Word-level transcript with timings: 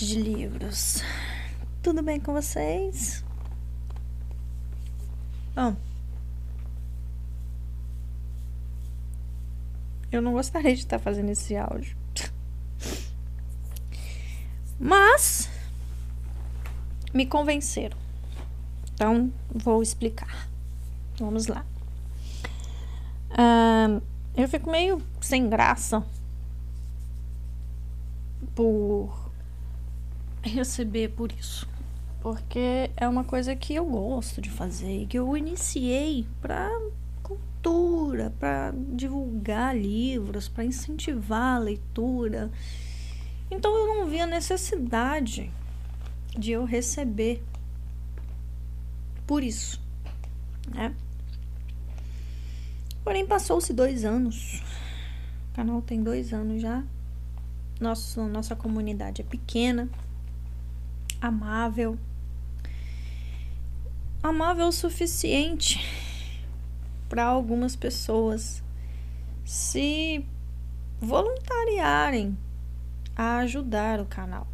de 0.00 0.20
livros. 0.20 1.02
Tudo 1.82 2.02
bem 2.02 2.20
com 2.20 2.32
vocês? 2.32 3.24
Bom, 5.54 5.76
eu 10.10 10.22
não 10.22 10.32
gostaria 10.32 10.74
de 10.74 10.80
estar 10.80 10.98
fazendo 10.98 11.30
esse 11.30 11.56
áudio. 11.56 11.96
Mas 14.78 15.50
me 17.12 17.26
convenceram. 17.26 17.96
Então, 18.94 19.32
vou 19.48 19.82
explicar. 19.82 20.48
Vamos 21.18 21.46
lá. 21.46 21.64
Eu 24.34 24.48
fico 24.48 24.70
meio 24.70 25.02
sem 25.20 25.48
graça 25.48 26.02
por 28.54 29.21
receber 30.42 31.08
por 31.08 31.32
isso. 31.32 31.68
Porque 32.20 32.90
é 32.96 33.08
uma 33.08 33.24
coisa 33.24 33.54
que 33.56 33.74
eu 33.74 33.84
gosto 33.84 34.40
de 34.40 34.50
fazer, 34.50 35.06
que 35.06 35.18
eu 35.18 35.36
iniciei 35.36 36.26
para 36.40 36.70
cultura, 37.22 38.32
para 38.38 38.72
divulgar 38.94 39.76
livros, 39.76 40.48
para 40.48 40.64
incentivar 40.64 41.56
a 41.56 41.58
leitura. 41.58 42.50
Então 43.50 43.74
eu 43.76 43.86
não 43.86 44.06
vi 44.06 44.20
a 44.20 44.26
necessidade 44.26 45.50
de 46.36 46.52
eu 46.52 46.64
receber 46.64 47.42
por 49.26 49.42
isso, 49.42 49.80
né? 50.72 50.94
Porém, 53.04 53.26
passou-se 53.26 53.72
dois 53.72 54.04
anos. 54.04 54.62
O 55.50 55.56
canal 55.56 55.82
tem 55.82 56.02
dois 56.02 56.32
anos 56.32 56.62
já. 56.62 56.84
Nosso, 57.80 58.22
nossa 58.28 58.54
comunidade 58.54 59.22
é 59.22 59.24
pequena, 59.24 59.88
amável. 61.22 61.96
Amável 64.22 64.66
o 64.66 64.72
suficiente 64.72 65.80
para 67.08 67.24
algumas 67.24 67.76
pessoas 67.76 68.62
se 69.44 70.24
voluntariarem 71.00 72.36
a 73.16 73.38
ajudar 73.38 74.00
o 74.00 74.06
canal 74.06 74.46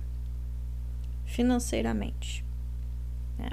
financeiramente. 1.25 2.45
Né? 3.39 3.51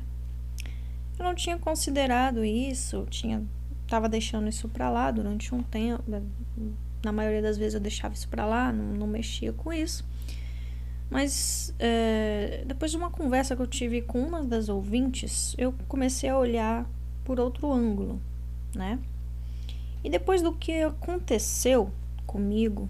Eu 1.20 1.26
não 1.26 1.36
tinha 1.36 1.58
considerado 1.58 2.44
isso, 2.44 3.06
tinha 3.10 3.44
estava 3.84 4.10
deixando 4.10 4.50
isso 4.50 4.68
para 4.68 4.90
lá 4.90 5.12
durante 5.12 5.54
um 5.54 5.62
tempo. 5.62 6.04
Na 7.04 7.12
maioria 7.12 7.42
das 7.42 7.58
vezes 7.58 7.76
eu 7.76 7.80
deixava 7.80 8.14
isso 8.14 8.28
para 8.28 8.46
lá, 8.46 8.74
não, 8.74 8.86
não, 8.96 9.08
mexia 9.08 9.54
com 9.54 9.72
isso. 9.72 10.04
Mas 11.10 11.74
é, 11.80 12.64
depois 12.66 12.92
de 12.92 12.98
uma 12.98 13.10
conversa 13.10 13.56
que 13.56 13.62
eu 13.62 13.68
tive 13.68 14.02
com 14.02 14.22
uma 14.22 14.44
das 14.44 14.70
ouvintes, 14.70 15.56
eu 15.58 15.74
comecei 15.88 16.30
a 16.30 16.38
olhar 16.38 16.90
por 17.24 17.40
outro 17.40 17.72
ângulo, 17.72 18.20
né? 18.76 19.00
E 20.04 20.10
depois 20.10 20.42
do 20.42 20.54
que 20.54 20.84
aconteceu 20.84 21.92
comigo 22.26 22.90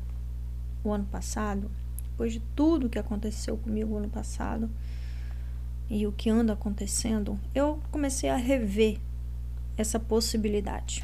o 0.83 0.91
ano 0.91 1.05
passado, 1.05 1.69
depois 2.11 2.33
de 2.33 2.41
tudo 2.55 2.89
que 2.89 2.99
aconteceu 2.99 3.57
comigo 3.57 3.93
o 3.93 3.97
ano 3.97 4.09
passado 4.09 4.69
e 5.89 6.07
o 6.07 6.11
que 6.11 6.29
anda 6.29 6.53
acontecendo, 6.53 7.39
eu 7.53 7.79
comecei 7.91 8.29
a 8.29 8.35
rever 8.35 8.99
essa 9.77 9.99
possibilidade 9.99 11.03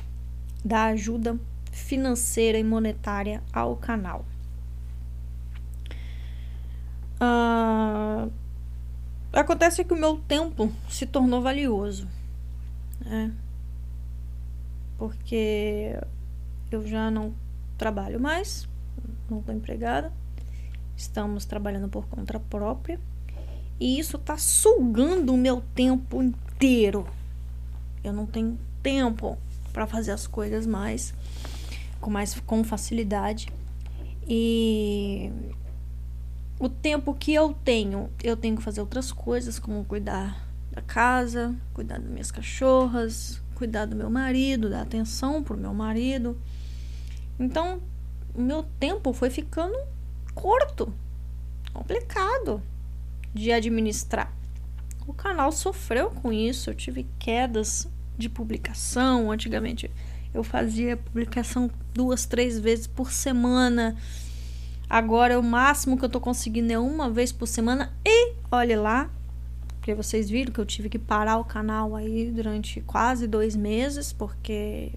da 0.64 0.86
ajuda 0.86 1.40
financeira 1.72 2.58
e 2.58 2.64
monetária 2.64 3.44
ao 3.52 3.76
canal. 3.76 4.26
Uh, 7.22 8.32
acontece 9.32 9.84
que 9.84 9.94
o 9.94 9.98
meu 9.98 10.18
tempo 10.18 10.72
se 10.90 11.06
tornou 11.06 11.42
valioso, 11.42 12.08
né? 13.02 13.32
Porque 14.98 16.00
eu 16.72 16.86
já 16.88 17.12
não 17.12 17.34
trabalho 17.78 18.20
mais, 18.20 18.68
não 19.30 19.40
estou 19.40 19.54
empregada, 19.54 20.12
estamos 20.98 21.46
trabalhando 21.46 21.88
por 21.88 22.06
conta 22.08 22.40
própria 22.40 23.00
e 23.80 24.00
isso 24.00 24.18
está 24.18 24.38
sugando 24.38 25.34
o 25.34 25.38
meu 25.38 25.62
tempo 25.76 26.22
inteiro 26.22 27.08
eu 28.04 28.14
não 28.14 28.26
tenho 28.26 28.58
tempo 28.82 29.38
para 29.72 29.86
fazer 29.86 30.12
as 30.12 30.26
coisas 30.26 30.66
mais 30.66 31.14
com 32.00 32.10
mais 32.10 32.40
com 32.40 32.64
facilidade. 32.64 33.48
E 34.28 35.32
o 36.62 36.70
tempo 36.70 37.16
que 37.16 37.34
eu 37.34 37.56
tenho, 37.66 38.08
eu 38.24 38.38
tenho 38.38 38.56
que 38.56 38.62
fazer 38.62 38.82
outras 38.82 39.12
coisas, 39.12 39.58
como 39.58 39.84
cuidar 39.84 40.48
da 40.72 40.80
casa, 40.80 41.56
cuidar 41.74 41.98
das 41.98 42.08
minhas 42.08 42.30
cachorras, 42.30 43.42
cuidar 43.56 43.86
do 43.86 43.96
meu 43.96 44.12
marido, 44.12 44.70
dar 44.70 44.84
atenção 44.84 45.42
pro 45.42 45.58
meu 45.58 45.74
marido. 45.74 46.40
Então, 47.40 47.82
o 48.36 48.40
meu 48.40 48.62
tempo 48.80 49.12
foi 49.12 49.32
ficando 49.32 49.76
curto, 50.36 50.94
complicado 51.74 52.62
de 53.34 53.52
administrar. 53.52 54.32
O 55.08 55.14
canal 55.14 55.52
sofreu 55.52 56.12
com 56.12 56.32
isso, 56.32 56.70
eu 56.70 56.76
tive 56.76 57.08
quedas 57.18 57.90
de 58.16 58.30
publicação. 58.30 59.32
Antigamente 59.32 59.90
eu 60.32 60.44
fazia 60.44 60.96
publicação 60.96 61.72
duas, 61.92 62.28
três 62.28 62.60
vezes 62.60 62.86
por 62.86 63.12
semana. 63.12 63.98
Agora 64.92 65.40
o 65.40 65.42
máximo 65.42 65.98
que 65.98 66.04
eu 66.04 66.10
tô 66.10 66.20
conseguindo 66.20 66.74
é 66.74 66.78
uma 66.78 67.10
vez 67.10 67.32
por 67.32 67.48
semana. 67.48 67.94
E 68.06 68.34
olhe 68.52 68.76
lá, 68.76 69.10
porque 69.78 69.96
vocês 69.96 70.30
viram 70.30 70.52
que 70.52 70.60
eu 70.60 70.66
tive 70.66 70.90
que 70.90 71.00
parar 71.00 71.38
o 71.38 71.46
canal 71.46 71.96
aí 71.96 72.30
durante 72.30 72.82
quase 72.82 73.26
dois 73.26 73.56
meses, 73.56 74.12
porque 74.12 74.92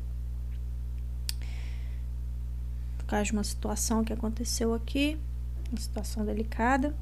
por 2.98 3.06
causa 3.06 3.26
de 3.26 3.32
uma 3.34 3.44
situação 3.44 4.02
que 4.02 4.12
aconteceu 4.12 4.74
aqui, 4.74 5.16
uma 5.70 5.80
situação 5.80 6.24
delicada. 6.24 6.92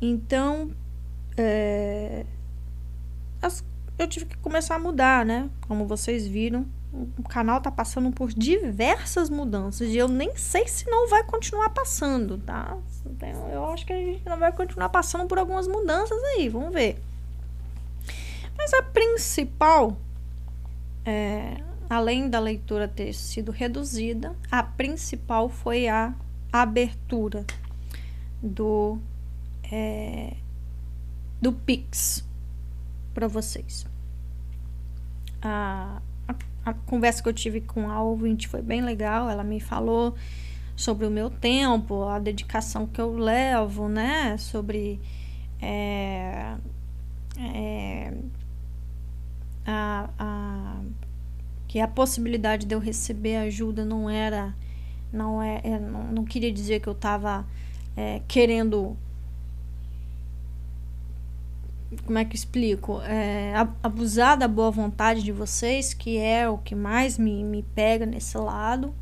Então, 0.00 0.70
é, 1.36 2.24
as, 3.42 3.64
eu 3.98 4.06
tive 4.06 4.26
que 4.26 4.36
começar 4.36 4.76
a 4.76 4.78
mudar, 4.78 5.26
né? 5.26 5.50
Como 5.62 5.88
vocês 5.88 6.24
viram, 6.24 6.64
o 6.92 7.22
canal 7.22 7.60
tá 7.60 7.70
passando 7.70 8.10
por 8.10 8.30
diversas 8.32 9.30
mudanças 9.30 9.88
e 9.88 9.96
eu 9.96 10.08
nem 10.08 10.36
sei 10.36 10.68
se 10.68 10.88
não 10.90 11.08
vai 11.08 11.24
continuar 11.24 11.70
passando, 11.70 12.36
tá? 12.38 12.76
Eu 13.50 13.64
acho 13.66 13.86
que 13.86 13.92
a 13.92 13.96
gente 13.96 14.24
não 14.26 14.38
vai 14.38 14.52
continuar 14.52 14.90
passando 14.90 15.26
por 15.26 15.38
algumas 15.38 15.66
mudanças 15.66 16.22
aí, 16.22 16.50
vamos 16.50 16.72
ver. 16.72 17.02
Mas 18.58 18.74
a 18.74 18.82
principal, 18.82 19.96
é, 21.04 21.56
além 21.88 22.28
da 22.28 22.38
leitura 22.38 22.86
ter 22.86 23.14
sido 23.14 23.50
reduzida, 23.50 24.36
a 24.50 24.62
principal 24.62 25.48
foi 25.48 25.88
a 25.88 26.14
abertura 26.52 27.46
do 28.42 28.98
é, 29.70 30.36
do 31.40 31.52
Pix 31.52 32.22
para 33.14 33.26
vocês. 33.26 33.86
A, 35.40 36.02
a, 36.64 36.72
conversa 36.72 37.22
que 37.22 37.28
eu 37.28 37.32
tive 37.32 37.60
com 37.60 37.90
a 37.90 38.02
ouvinte 38.02 38.48
foi 38.48 38.62
bem 38.62 38.82
legal. 38.82 39.28
Ela 39.28 39.44
me 39.44 39.60
falou 39.60 40.14
sobre 40.76 41.06
o 41.06 41.10
meu 41.10 41.30
tempo, 41.30 42.04
a 42.04 42.18
dedicação 42.18 42.86
que 42.86 43.00
eu 43.00 43.14
levo, 43.14 43.88
né? 43.88 44.36
Sobre 44.38 45.00
é, 45.60 46.56
é, 47.38 48.14
a, 49.66 50.10
a, 50.18 50.80
que 51.68 51.80
a 51.80 51.88
possibilidade 51.88 52.66
de 52.66 52.74
eu 52.74 52.78
receber 52.78 53.36
ajuda 53.36 53.84
não 53.84 54.08
era, 54.08 54.54
não 55.12 55.42
é, 55.42 55.60
é 55.64 55.78
não, 55.78 56.04
não 56.04 56.24
queria 56.24 56.52
dizer 56.52 56.80
que 56.80 56.88
eu 56.88 56.92
estava 56.92 57.46
é, 57.96 58.20
querendo 58.28 58.96
como 62.04 62.18
é 62.18 62.24
que 62.24 62.36
explico? 62.36 63.00
É, 63.02 63.52
abusar 63.82 64.36
da 64.36 64.48
boa 64.48 64.70
vontade 64.70 65.22
de 65.22 65.32
vocês, 65.32 65.92
que 65.92 66.16
é 66.16 66.48
o 66.48 66.58
que 66.58 66.74
mais 66.74 67.18
me, 67.18 67.44
me 67.44 67.62
pega 67.62 68.06
nesse 68.06 68.36
lado. 68.38 68.94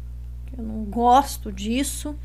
Eu 0.57 0.65
não 0.65 0.85
gosto 0.85 1.53
disso. 1.53 2.17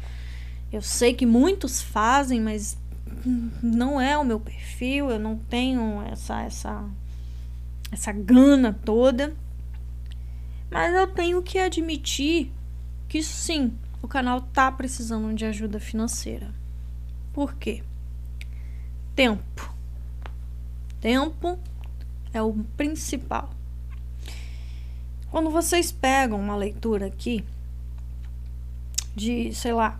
Eu 0.72 0.82
sei 0.82 1.14
que 1.14 1.26
muitos 1.26 1.82
fazem, 1.82 2.42
mas 2.42 2.78
não 3.62 4.00
é 4.00 4.18
o 4.18 4.26
meu 4.26 4.40
perfil. 4.40 5.10
Eu 5.12 5.20
não 5.20 5.38
tenho 5.38 6.02
essa, 6.12 6.42
essa, 6.42 6.84
essa 7.92 8.12
gana 8.12 8.74
toda. 8.74 9.36
Mas 10.72 10.94
eu 10.94 11.08
tenho 11.08 11.42
que 11.44 11.60
admitir 11.60 12.52
que 13.08 13.22
sim, 13.22 13.74
o 14.02 14.08
canal 14.08 14.42
tá 14.42 14.72
precisando 14.72 15.34
de 15.34 15.46
ajuda 15.46 15.80
financeira. 15.80 16.52
Por 17.32 17.56
quê? 17.56 17.84
Tempo 19.16 19.75
tempo 21.06 21.60
é 22.34 22.42
o 22.42 22.52
principal. 22.76 23.52
Quando 25.30 25.52
vocês 25.52 25.92
pegam 25.92 26.40
uma 26.40 26.56
leitura 26.56 27.06
aqui 27.06 27.46
de, 29.16 29.54
sei 29.54 29.72
lá, 29.72 30.00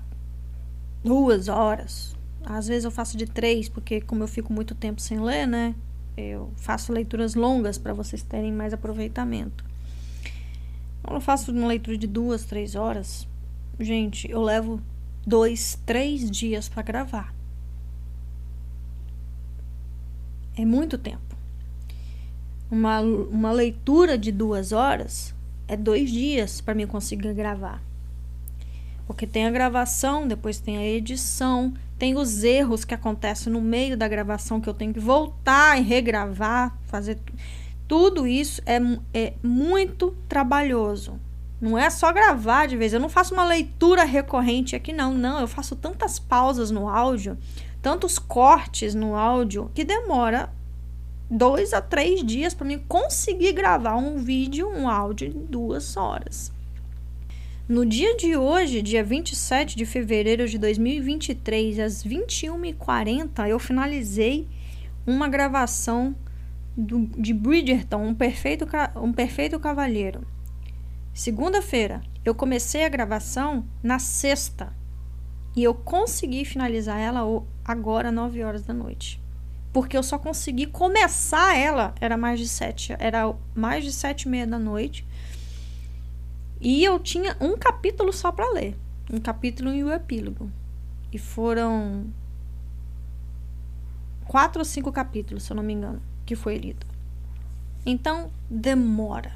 duas 1.04 1.48
horas, 1.48 2.16
Às 2.46 2.68
vezes 2.68 2.86
eu 2.86 2.92
faço 2.92 3.18
de 3.18 3.26
três, 3.26 3.68
porque 3.68 4.00
como 4.00 4.24
eu 4.24 4.28
fico 4.28 4.54
muito 4.54 4.76
tempo 4.76 5.02
sem 5.02 5.20
ler, 5.20 5.48
né? 5.48 5.74
Eu 6.16 6.52
faço 6.56 6.94
leituras 6.94 7.34
longas 7.34 7.78
para 7.78 7.92
vocês 7.92 8.22
terem 8.22 8.52
mais 8.52 8.72
aproveitamento. 8.72 9.66
Quando 11.02 11.16
eu 11.16 11.22
faço 11.22 11.52
uma 11.52 11.68
leitura 11.68 11.98
de 11.98 12.08
duas, 12.08 12.46
três 12.46 12.76
horas, 12.76 13.28
gente, 13.80 14.30
eu 14.30 14.42
levo 14.42 14.80
dois, 15.26 15.80
três 15.86 16.30
dias 16.30 16.70
para 16.70 16.84
gravar. 16.84 17.35
É 20.56 20.64
muito 20.64 20.98
tempo. 20.98 21.22
Uma, 22.72 23.00
uma 23.02 23.52
leitura 23.52 24.18
de 24.18 24.32
duas 24.32 24.72
horas 24.72 25.34
é 25.68 25.76
dois 25.76 26.10
dias 26.10 26.62
para 26.62 26.74
mim 26.74 26.88
conseguir 26.88 27.34
gravar. 27.34 27.82
Porque 29.06 29.28
tem 29.28 29.46
a 29.46 29.52
gravação, 29.52 30.28
depois 30.28 30.60
tem 30.60 30.78
a 30.78 30.86
edição, 30.86 31.74
tem 31.98 32.16
os 32.16 32.44
erros 32.44 32.84
que 32.84 32.94
acontecem 32.94 33.54
no 33.54 33.62
meio 33.62 33.96
da 33.96 34.08
gravação 34.08 34.60
que 34.60 34.68
eu 34.68 34.74
tenho 34.74 34.94
que 34.94 35.00
voltar 35.00 35.80
e 35.80 35.84
regravar, 35.84 36.76
fazer 36.86 37.20
tudo 37.88 38.26
isso 38.26 38.62
é, 38.66 38.80
é 39.14 39.34
muito 39.44 40.16
trabalhoso. 40.28 41.20
Não 41.62 41.78
é 41.78 41.90
só 41.90 42.12
gravar 42.12 42.68
de 42.68 42.76
vez. 42.76 42.94
Eu 42.94 43.00
não 43.00 43.10
faço 43.10 43.34
uma 43.34 43.46
leitura 43.46 44.04
recorrente 44.04 44.76
aqui, 44.76 44.92
não. 44.92 45.14
Não, 45.14 45.40
eu 45.40 45.48
faço 45.48 45.76
tantas 45.76 46.20
pausas 46.20 46.70
no 46.70 46.90
áudio, 46.90 47.38
tantos 47.86 48.18
cortes 48.18 48.96
no 48.96 49.16
áudio, 49.16 49.70
que 49.72 49.84
demora 49.84 50.52
dois 51.30 51.72
a 51.72 51.80
três 51.80 52.26
dias 52.26 52.52
para 52.52 52.66
mim 52.66 52.80
conseguir 52.88 53.54
gravar 53.54 53.96
um 53.96 54.18
vídeo, 54.18 54.68
um 54.68 54.90
áudio 54.90 55.28
em 55.28 55.46
duas 55.46 55.96
horas. 55.96 56.52
No 57.70 57.86
dia 57.86 58.18
de 58.18 58.36
hoje, 58.36 58.82
dia 58.82 59.04
27 59.04 59.76
de 59.76 59.86
fevereiro 59.86 60.48
de 60.48 60.58
2023, 60.58 61.78
às 61.78 62.04
21h40, 62.04 63.48
eu 63.48 63.60
finalizei 63.60 64.48
uma 65.06 65.30
gravação 65.30 66.16
do, 66.76 67.06
de 67.06 67.36
Bridgerton, 67.36 68.04
um 68.04 68.16
perfeito, 68.16 68.68
um 68.96 69.14
perfeito 69.14 69.60
cavalheiro. 69.60 70.26
Segunda-feira, 71.14 72.02
eu 72.26 72.34
comecei 72.34 72.84
a 72.84 72.90
gravação 72.90 73.64
na 73.84 74.00
sexta 74.00 74.74
e 75.56 75.64
eu 75.64 75.74
consegui 75.74 76.44
finalizar 76.44 77.00
ela 77.00 77.22
agora, 77.64 78.12
9 78.12 78.44
horas 78.44 78.64
da 78.64 78.74
noite. 78.74 79.22
Porque 79.72 79.98
eu 79.98 80.04
só 80.04 80.18
consegui 80.18 80.66
começar 80.66 81.58
ela, 81.58 81.94
era 82.00 82.18
mais 82.18 82.40
de 82.40 82.48
sete, 82.48 82.96
era 83.00 83.34
mais 83.54 83.84
de 83.84 83.92
sete 83.92 84.24
e 84.24 84.30
meia 84.30 84.48
da 84.48 84.60
noite. 84.60 85.06
E 86.62 86.84
eu 86.84 87.00
tinha 87.00 87.36
um 87.40 87.58
capítulo 87.58 88.12
só 88.14 88.32
para 88.32 88.50
ler. 88.52 88.78
Um 89.12 89.20
capítulo 89.20 89.74
e 89.74 89.84
o 89.84 89.92
epílogo. 89.92 90.50
E 91.12 91.18
foram 91.18 92.06
quatro 94.26 94.60
ou 94.60 94.66
cinco 94.66 94.92
capítulos, 94.92 95.44
se 95.44 95.52
eu 95.52 95.56
não 95.56 95.64
me 95.64 95.74
engano, 95.74 96.02
que 96.26 96.36
foi 96.36 96.58
lido. 96.58 96.86
Então, 97.86 98.32
demora. 98.50 99.34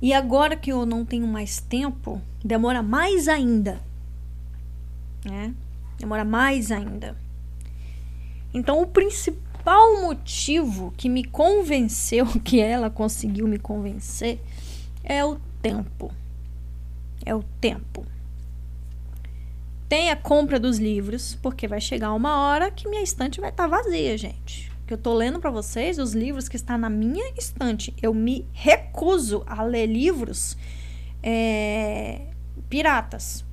E 0.00 0.12
agora 0.12 0.56
que 0.56 0.72
eu 0.72 0.86
não 0.86 1.04
tenho 1.04 1.26
mais 1.26 1.60
tempo, 1.60 2.20
demora 2.44 2.82
mais 2.82 3.28
ainda. 3.28 3.80
Né? 5.24 5.54
Demora 5.98 6.24
mais 6.24 6.72
ainda. 6.72 7.16
Então, 8.52 8.82
o 8.82 8.86
principal 8.86 10.02
motivo 10.02 10.92
que 10.96 11.08
me 11.08 11.24
convenceu, 11.24 12.26
que 12.44 12.60
ela 12.60 12.90
conseguiu 12.90 13.46
me 13.46 13.58
convencer, 13.58 14.40
é 15.02 15.24
o 15.24 15.38
tempo. 15.60 16.12
É 17.24 17.34
o 17.34 17.42
tempo. 17.60 18.04
Tem 19.88 20.10
a 20.10 20.16
compra 20.16 20.58
dos 20.58 20.78
livros, 20.78 21.38
porque 21.42 21.68
vai 21.68 21.80
chegar 21.80 22.12
uma 22.14 22.40
hora 22.46 22.70
que 22.70 22.88
minha 22.88 23.02
estante 23.02 23.40
vai 23.40 23.50
estar 23.50 23.68
tá 23.68 23.76
vazia, 23.76 24.16
gente. 24.16 24.72
Que 24.86 24.94
eu 24.94 24.98
tô 24.98 25.14
lendo 25.14 25.38
para 25.38 25.50
vocês 25.50 25.98
os 25.98 26.14
livros 26.14 26.48
que 26.48 26.56
estão 26.56 26.78
na 26.78 26.90
minha 26.90 27.32
estante. 27.36 27.94
Eu 28.02 28.14
me 28.14 28.46
recuso 28.52 29.42
a 29.46 29.62
ler 29.62 29.86
livros 29.86 30.56
é, 31.22 32.22
piratas. 32.68 33.44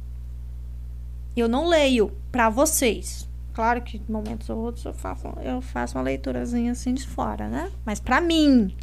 Eu 1.40 1.48
não 1.48 1.68
leio 1.68 2.12
para 2.32 2.50
vocês. 2.50 3.28
Claro 3.54 3.82
que 3.82 3.98
em 3.98 4.12
momentos 4.12 4.50
ou 4.50 4.58
outros 4.58 4.86
eu 4.86 4.94
faço, 4.94 5.28
eu 5.42 5.62
faço 5.62 5.98
uma 5.98 6.04
leiturazinha 6.04 6.72
assim 6.72 6.94
de 6.94 7.06
fora, 7.06 7.48
né? 7.48 7.72
Mas 7.86 8.00
para 8.00 8.22
mim, 8.22 8.76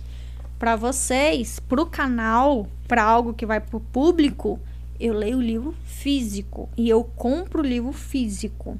para 0.58 0.76
vocês, 0.76 1.58
para 1.60 1.80
o 1.80 1.86
canal, 1.86 2.66
para 2.86 3.02
algo 3.02 3.32
que 3.34 3.46
vai 3.46 3.60
para 3.60 3.76
o 3.76 3.80
público, 3.80 4.60
eu 4.98 5.14
leio 5.14 5.38
o 5.38 5.42
livro 5.42 5.74
físico 5.84 6.68
e 6.76 6.88
eu 6.88 7.04
compro 7.04 7.62
o 7.62 7.66
livro 7.66 7.92
físico. 7.92 8.78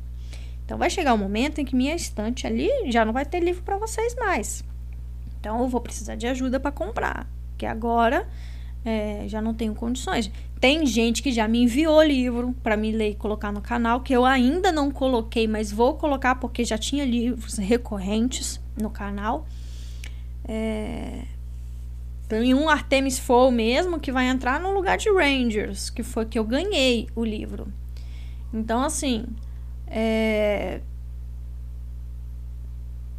Então 0.65 0.77
vai 0.77 0.91
chegar 0.91 1.15
um 1.15 1.19
momento 1.19 1.61
em 1.61 1.65
que 1.65 1.77
minha 1.77 1.95
estante 1.95 2.47
ali 2.47 2.69
já 2.91 3.05
não 3.05 3.13
vai 3.13 3.25
ter 3.25 3.41
livro 3.41 3.63
para 3.63 3.79
vocês 3.79 4.15
mais. 4.17 4.65
Então 5.39 5.61
eu 5.61 5.69
vou 5.69 5.81
precisar 5.81 6.17
de 6.17 6.27
ajuda 6.27 6.59
para 6.59 6.73
comprar, 6.73 7.27
que 7.57 7.65
agora 7.65 8.27
é, 8.87 9.25
já 9.27 9.43
não 9.43 9.53
tenho 9.53 9.75
condições. 9.75 10.31
Tem 10.61 10.87
gente 10.87 11.21
que 11.21 11.33
já 11.33 11.49
me 11.49 11.61
enviou 11.65 12.01
livro 12.05 12.55
para 12.63 12.77
me 12.77 12.93
ler 12.93 13.11
e 13.11 13.15
colocar 13.17 13.51
no 13.51 13.61
canal, 13.61 14.01
que 14.01 14.13
eu 14.13 14.25
ainda 14.25 14.71
não 14.71 14.93
coloquei, 14.93 15.49
mas 15.49 15.73
vou 15.73 15.95
colocar 15.95 16.37
porque 16.37 16.65
já 16.65 16.79
tinha 16.79 17.05
livros 17.05 17.59
recorrentes 17.59 18.61
no 18.81 18.89
canal. 18.89 19.45
É, 20.45 21.25
tem 22.29 22.55
um 22.55 22.69
Artemis 22.69 23.19
Fowl 23.19 23.51
mesmo 23.51 23.99
que 23.99 24.13
vai 24.13 24.29
entrar 24.29 24.61
no 24.61 24.73
lugar 24.73 24.97
de 24.97 25.11
Rangers, 25.11 25.91
que 25.91 26.05
foi 26.05 26.25
que 26.25 26.39
eu 26.39 26.45
ganhei 26.45 27.09
o 27.17 27.25
livro. 27.25 27.67
Então, 28.55 28.85
assim, 28.85 29.27
é... 29.89 30.81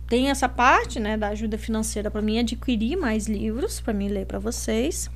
tem 0.08 0.30
essa 0.30 0.48
parte, 0.48 0.98
né, 0.98 1.18
da 1.18 1.28
ajuda 1.28 1.58
financeira 1.58 2.10
para 2.10 2.22
mim 2.22 2.40
adquirir 2.40 2.96
mais 2.96 3.28
livros 3.28 3.82
para 3.82 3.94
mim 3.94 4.08
ler 4.08 4.26
para 4.26 4.40
vocês, 4.40 5.10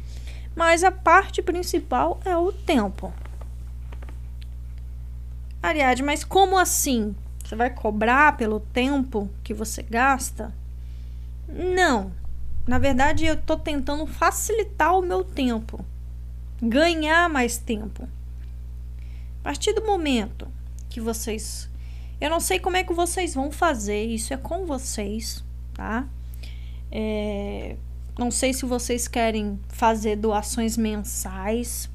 mas 0.55 0.83
a 0.83 0.91
parte 0.91 1.41
principal 1.41 2.19
é 2.25 2.35
o 2.35 2.51
tempo. 2.51 3.13
Ariadne, 5.61 6.05
mas 6.05 6.23
como 6.23 6.57
assim? 6.57 7.15
Você 7.43 7.55
vai 7.55 7.69
cobrar 7.69 8.37
pelo 8.37 8.59
tempo 8.59 9.29
que 9.43 9.53
você 9.53 9.83
gasta? 9.83 10.53
Não. 11.47 12.11
Na 12.67 12.77
verdade, 12.79 13.25
eu 13.25 13.33
estou 13.33 13.57
tentando 13.57 14.05
facilitar 14.05 14.97
o 14.97 15.01
meu 15.01 15.23
tempo, 15.23 15.83
ganhar 16.61 17.29
mais 17.29 17.57
tempo. 17.57 18.07
A 19.39 19.43
partir 19.43 19.73
do 19.73 19.85
momento 19.85 20.47
que 20.89 21.01
vocês. 21.01 21.69
Eu 22.19 22.29
não 22.29 22.39
sei 22.39 22.59
como 22.59 22.77
é 22.77 22.83
que 22.83 22.93
vocês 22.93 23.33
vão 23.33 23.51
fazer, 23.51 24.05
isso 24.05 24.33
é 24.33 24.37
com 24.37 24.65
vocês, 24.65 25.43
tá? 25.73 26.07
É, 26.91 27.75
não 28.17 28.31
sei 28.31 28.53
se 28.53 28.65
vocês 28.65 29.07
querem 29.07 29.59
fazer 29.69 30.15
doações 30.15 30.77
mensais, 30.77 31.89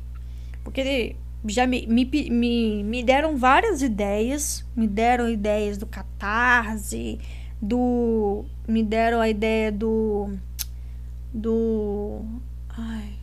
porque 0.64 1.16
já 1.46 1.66
me, 1.66 1.87
me, 1.87 2.04
me, 2.04 2.82
me 2.82 3.02
deram 3.02 3.37
várias 3.37 3.82
ideias, 3.82 4.64
me 4.75 4.87
deram 4.87 5.28
ideias 5.28 5.76
do 5.78 5.87
Catarse, 5.87 7.18
do. 7.61 8.44
Me 8.66 8.82
deram 8.82 9.20
a 9.20 9.28
ideia 9.28 9.70
do 9.70 10.30
do. 11.32 12.20
Ai. 12.70 13.14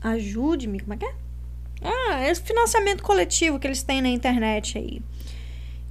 Ajude-me, 0.00 0.80
como 0.80 0.94
é 0.94 0.96
que 0.96 1.04
é? 1.04 1.14
Ah, 1.82 2.20
é 2.20 2.34
financiamento 2.34 3.02
coletivo 3.02 3.58
que 3.58 3.66
eles 3.66 3.82
têm 3.82 4.02
na 4.02 4.08
internet 4.08 4.78
aí. 4.78 5.02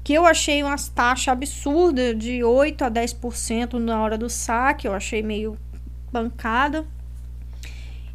Que 0.08 0.14
eu 0.14 0.26
achei 0.26 0.64
umas 0.64 0.88
taxas 0.88 1.28
absurdas 1.28 2.18
de 2.18 2.42
8 2.42 2.82
a 2.82 2.90
10% 2.90 3.74
na 3.74 4.02
hora 4.02 4.18
do 4.18 4.30
saque. 4.30 4.88
Eu 4.88 4.94
achei 4.94 5.22
meio 5.22 5.58
bancada. 6.10 6.86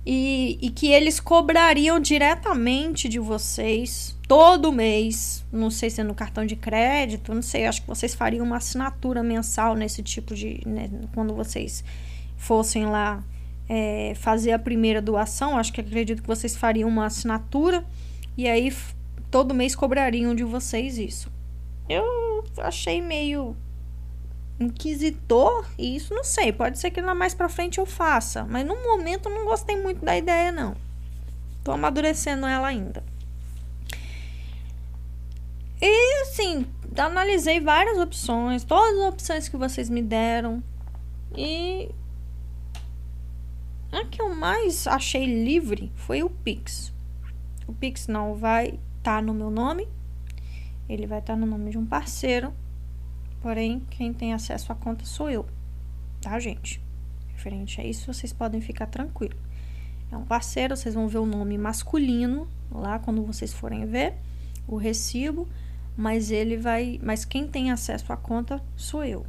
E, 0.06 0.58
e 0.62 0.70
que 0.70 0.90
eles 0.90 1.20
cobrariam 1.20 2.00
diretamente 2.00 3.10
de 3.10 3.18
vocês 3.18 4.18
todo 4.26 4.72
mês. 4.72 5.44
Não 5.52 5.68
sei 5.68 5.90
se 5.90 6.00
é 6.00 6.04
no 6.04 6.14
cartão 6.14 6.46
de 6.46 6.56
crédito, 6.56 7.34
não 7.34 7.42
sei. 7.42 7.66
Acho 7.66 7.82
que 7.82 7.88
vocês 7.88 8.14
fariam 8.14 8.46
uma 8.46 8.56
assinatura 8.56 9.22
mensal 9.22 9.74
nesse 9.74 10.02
tipo 10.02 10.34
de. 10.34 10.62
Né, 10.66 10.88
quando 11.14 11.34
vocês 11.34 11.84
fossem 12.38 12.86
lá 12.86 13.22
é, 13.68 14.14
fazer 14.16 14.52
a 14.52 14.58
primeira 14.58 15.02
doação. 15.02 15.58
Acho 15.58 15.70
que 15.70 15.82
acredito 15.82 16.22
que 16.22 16.28
vocês 16.28 16.56
fariam 16.56 16.88
uma 16.88 17.04
assinatura. 17.04 17.84
E 18.34 18.48
aí 18.48 18.74
todo 19.30 19.52
mês 19.52 19.74
cobrariam 19.76 20.34
de 20.34 20.42
vocês 20.42 20.96
isso. 20.96 21.30
Eu 21.92 22.44
achei 22.58 23.00
meio 23.00 23.56
inquisitor, 24.58 25.66
e 25.76 25.96
isso 25.96 26.14
não 26.14 26.22
sei, 26.22 26.52
pode 26.52 26.78
ser 26.78 26.90
que 26.90 27.00
lá 27.00 27.14
mais 27.14 27.34
para 27.34 27.48
frente 27.48 27.78
eu 27.78 27.86
faça, 27.86 28.44
mas 28.44 28.64
no 28.64 28.76
momento 28.82 29.28
eu 29.28 29.34
não 29.34 29.44
gostei 29.44 29.76
muito 29.80 30.04
da 30.04 30.16
ideia 30.16 30.52
não. 30.52 30.76
Tô 31.64 31.72
amadurecendo 31.72 32.46
ela 32.46 32.68
ainda. 32.68 33.02
E 35.80 36.22
assim, 36.22 36.66
analisei 36.96 37.60
várias 37.60 37.98
opções, 37.98 38.62
todas 38.64 38.98
as 39.00 39.12
opções 39.12 39.48
que 39.48 39.56
vocês 39.56 39.90
me 39.90 40.00
deram 40.00 40.62
e 41.36 41.90
a 43.90 44.04
que 44.04 44.22
eu 44.22 44.34
mais 44.34 44.86
achei 44.86 45.26
livre 45.26 45.92
foi 45.96 46.22
o 46.22 46.30
Pix. 46.30 46.92
O 47.66 47.72
Pix 47.72 48.06
não 48.06 48.34
vai 48.34 48.66
estar 48.98 49.16
tá 49.16 49.22
no 49.22 49.34
meu 49.34 49.50
nome. 49.50 49.88
Ele 50.88 51.06
vai 51.06 51.18
estar 51.18 51.36
no 51.36 51.46
nome 51.46 51.70
de 51.70 51.78
um 51.78 51.86
parceiro, 51.86 52.52
porém 53.40 53.80
quem 53.90 54.12
tem 54.12 54.32
acesso 54.32 54.72
à 54.72 54.74
conta 54.74 55.04
sou 55.04 55.30
eu, 55.30 55.46
tá, 56.20 56.38
gente? 56.38 56.80
Referente 57.34 57.80
a 57.80 57.84
isso, 57.84 58.12
vocês 58.12 58.32
podem 58.32 58.60
ficar 58.60 58.86
tranquilos. 58.86 59.38
É 60.10 60.16
um 60.16 60.24
parceiro, 60.24 60.76
vocês 60.76 60.94
vão 60.94 61.08
ver 61.08 61.18
o 61.18 61.26
nome 61.26 61.56
masculino 61.56 62.46
lá 62.70 62.98
quando 62.98 63.24
vocês 63.24 63.52
forem 63.52 63.86
ver 63.86 64.14
o 64.66 64.76
recibo, 64.76 65.48
mas 65.96 66.30
ele 66.30 66.56
vai, 66.56 67.00
mas 67.02 67.24
quem 67.24 67.46
tem 67.46 67.70
acesso 67.70 68.12
à 68.12 68.16
conta 68.16 68.62
sou 68.76 69.04
eu. 69.04 69.26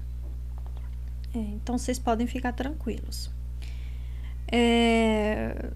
É, 1.33 1.39
então 1.39 1.77
vocês 1.77 1.97
podem 1.97 2.27
ficar 2.27 2.53
tranquilos. 2.53 3.31
É, 4.51 5.71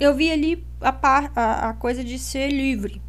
eu 0.00 0.14
vi 0.14 0.30
ali 0.30 0.64
a, 0.80 0.92
par, 0.92 1.30
a, 1.36 1.70
a 1.70 1.74
coisa 1.74 2.02
de 2.02 2.18
ser 2.18 2.48
livre. 2.48 3.02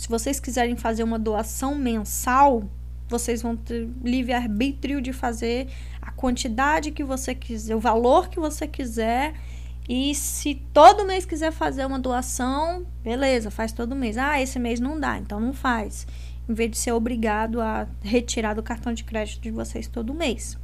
Se 0.00 0.08
vocês 0.08 0.40
quiserem 0.40 0.76
fazer 0.76 1.02
uma 1.02 1.18
doação 1.18 1.74
mensal, 1.74 2.64
vocês 3.06 3.42
vão 3.42 3.54
ter 3.54 3.86
livre 4.02 4.32
arbítrio 4.32 4.98
de 4.98 5.12
fazer 5.12 5.68
a 6.00 6.10
quantidade 6.10 6.90
que 6.90 7.04
você 7.04 7.34
quiser, 7.34 7.76
o 7.76 7.80
valor 7.80 8.30
que 8.30 8.40
você 8.40 8.66
quiser. 8.66 9.34
E 9.86 10.14
se 10.14 10.54
todo 10.72 11.04
mês 11.04 11.26
quiser 11.26 11.52
fazer 11.52 11.84
uma 11.84 11.98
doação, 11.98 12.86
beleza, 13.04 13.50
faz 13.50 13.72
todo 13.72 13.94
mês. 13.94 14.16
Ah, 14.16 14.40
esse 14.40 14.58
mês 14.58 14.80
não 14.80 14.98
dá, 14.98 15.18
então 15.18 15.38
não 15.38 15.52
faz. 15.52 16.06
Em 16.48 16.54
vez 16.54 16.70
de 16.70 16.78
ser 16.78 16.92
obrigado 16.92 17.60
a 17.60 17.86
retirar 18.00 18.54
do 18.54 18.62
cartão 18.62 18.94
de 18.94 19.04
crédito 19.04 19.42
de 19.42 19.50
vocês 19.50 19.86
todo 19.86 20.14
mês. 20.14 20.56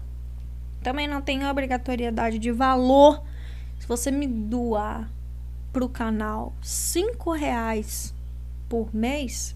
Também 0.82 1.06
não 1.06 1.20
tem 1.20 1.46
obrigatoriedade 1.46 2.38
de 2.38 2.50
valor. 2.50 3.22
Se 3.78 3.86
você 3.86 4.10
me 4.10 4.26
doar 4.26 5.12
para 5.74 5.84
o 5.84 5.90
canal 5.90 6.54
cinco 6.62 7.32
reais 7.32 8.15
por 8.68 8.94
mês, 8.94 9.54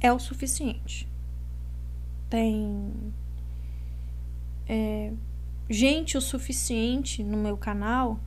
é 0.00 0.12
o 0.12 0.18
suficiente. 0.18 1.08
Tem 2.28 2.92
é, 4.68 5.12
gente 5.68 6.16
o 6.16 6.20
suficiente 6.20 7.22
no 7.22 7.36
meu 7.36 7.56
canal 7.56 8.18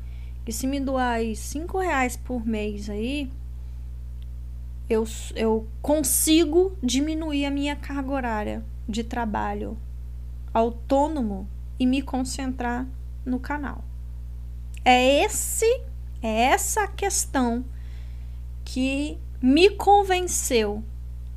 que 0.45 0.51
se 0.51 0.67
me 0.67 0.79
doar 0.79 1.15
aí 1.15 1.35
cinco 1.35 1.79
reais 1.79 2.15
por 2.15 2.45
mês 2.45 2.87
aí, 2.87 3.31
eu, 4.87 5.03
eu 5.35 5.67
consigo 5.81 6.77
diminuir 6.83 7.45
a 7.45 7.51
minha 7.51 7.75
carga 7.75 8.11
horária 8.11 8.65
de 8.87 9.03
trabalho 9.03 9.75
autônomo 10.53 11.49
e 11.79 11.87
me 11.87 12.01
concentrar 12.03 12.87
no 13.25 13.39
canal. 13.39 13.83
É 14.85 15.23
esse, 15.23 15.65
é 16.21 16.43
essa 16.43 16.87
questão 16.87 17.65
que 18.65 19.17
me 19.41 19.69
convenceu 19.69 20.83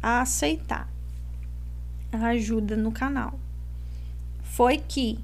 a 0.02 0.22
aceitar 0.22 0.88
a 2.10 2.28
ajuda 2.28 2.76
no 2.76 2.90
canal. 2.90 3.38
Foi 4.42 4.78
que 4.78 5.18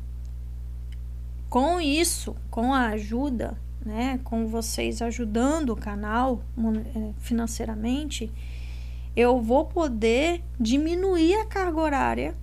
com 1.49 1.81
isso, 1.81 2.37
com 2.51 2.75
a 2.75 2.89
ajuda, 2.89 3.57
né, 3.85 4.19
com 4.25 4.47
vocês 4.47 5.01
ajudando 5.01 5.71
o 5.71 5.77
canal 5.77 6.43
é, 6.59 7.13
financeiramente, 7.21 8.31
eu 9.17 9.41
vou 9.41 9.65
poder 9.65 10.43
diminuir 10.59 11.35
a 11.35 11.45
carga 11.45 11.81
horária 11.81 12.35